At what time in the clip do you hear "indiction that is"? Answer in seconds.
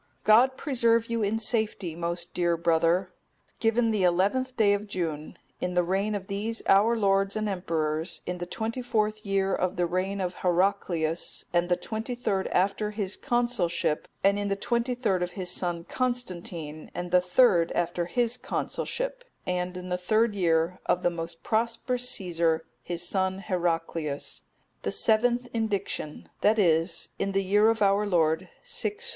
25.53-27.09